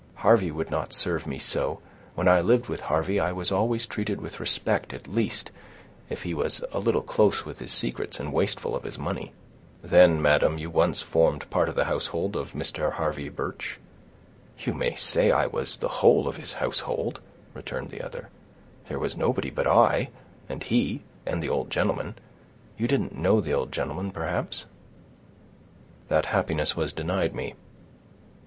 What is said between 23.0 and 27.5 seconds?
know the old gentleman, perhaps?" "That happiness was denied